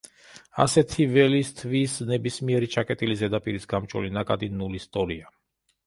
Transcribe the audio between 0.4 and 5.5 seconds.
ასეთი ველისთვის ნებისმიერი ჩაკეტილი ზედაპირის გამჭოლი ნაკადი ნულის ტოლია.